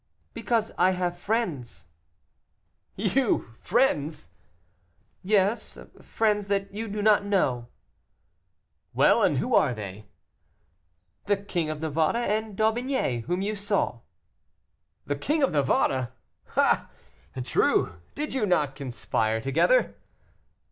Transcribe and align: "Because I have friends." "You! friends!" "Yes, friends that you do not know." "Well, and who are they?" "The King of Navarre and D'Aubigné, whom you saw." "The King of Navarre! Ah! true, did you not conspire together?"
"Because 0.33 0.71
I 0.79 0.93
have 0.97 1.15
friends." 1.15 1.85
"You! 2.95 3.53
friends!" 3.59 4.31
"Yes, 5.21 5.77
friends 6.01 6.47
that 6.47 6.73
you 6.73 6.87
do 6.87 7.03
not 7.03 7.23
know." 7.23 7.67
"Well, 8.95 9.21
and 9.21 9.37
who 9.37 9.53
are 9.53 9.75
they?" 9.75 10.07
"The 11.27 11.37
King 11.37 11.69
of 11.69 11.81
Navarre 11.81 12.17
and 12.17 12.57
D'Aubigné, 12.57 13.25
whom 13.25 13.43
you 13.43 13.55
saw." 13.55 13.99
"The 15.05 15.15
King 15.17 15.43
of 15.43 15.51
Navarre! 15.53 16.13
Ah! 16.57 16.89
true, 17.43 17.93
did 18.15 18.33
you 18.33 18.47
not 18.47 18.75
conspire 18.75 19.39
together?" 19.39 19.93